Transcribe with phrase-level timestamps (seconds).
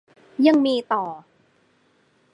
[0.45, 1.03] ยังมีต่อ